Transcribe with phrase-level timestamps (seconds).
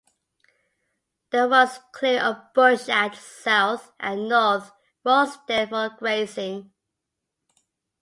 [1.29, 4.71] There was clearing of bush at South and North
[5.05, 6.73] Rosedale for grazing.